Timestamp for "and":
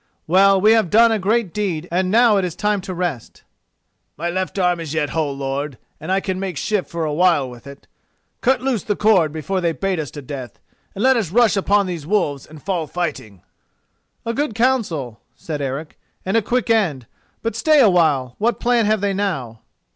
1.91-2.09, 5.99-6.11, 10.95-11.03, 12.47-12.63, 16.25-16.35